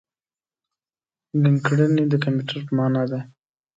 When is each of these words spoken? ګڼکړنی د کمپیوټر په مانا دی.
ګڼکړنی 1.41 2.03
د 2.09 2.13
کمپیوټر 2.23 2.59
په 2.65 2.73
مانا 2.77 3.03
دی. 3.11 3.21